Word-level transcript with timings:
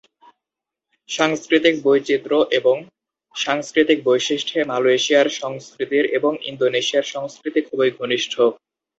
সাংস্কৃতিক 1.09 1.75
বৈচিত্র 1.83 2.31
এবং 2.51 2.75
সাংস্কৃতিক 3.35 3.99
বৈশিষ্ট্যে 4.03 4.59
মালয়েশিয়ার 4.63 5.27
সংস্কৃতির 5.41 6.05
এবং 6.17 6.31
ইন্দোনেশিয়ার 6.49 7.05
সংস্কৃতি 7.13 7.59
খুবই 7.67 7.89
ঘনিষ্ঠ। 7.99 8.33